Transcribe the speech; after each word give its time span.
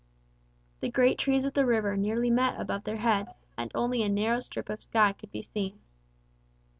The 0.79 0.89
great 0.89 1.19
trees 1.19 1.45
of 1.45 1.53
the 1.53 1.63
river 1.63 1.95
nearly 1.95 2.31
met 2.31 2.59
above 2.59 2.85
their 2.85 2.97
heads, 2.97 3.35
and 3.55 3.71
only 3.75 4.01
a 4.01 4.09
narrow 4.09 4.39
strip 4.39 4.67
of 4.67 4.81
sky 4.81 5.13
could 5.13 5.29
be 5.31 5.43
seen. 5.43 5.79